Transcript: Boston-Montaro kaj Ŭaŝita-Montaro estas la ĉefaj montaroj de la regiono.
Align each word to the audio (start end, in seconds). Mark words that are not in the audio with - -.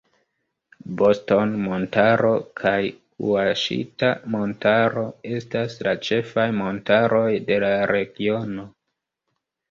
Boston-Montaro 0.99 2.29
kaj 2.61 2.77
Ŭaŝita-Montaro 3.31 5.03
estas 5.39 5.75
la 5.89 5.93
ĉefaj 6.07 6.47
montaroj 6.61 7.27
de 7.51 7.59
la 7.65 7.71
regiono. 7.93 8.65